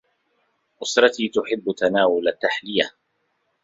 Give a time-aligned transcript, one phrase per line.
[0.83, 2.91] أسرتي تحبّ تناول التّحلية.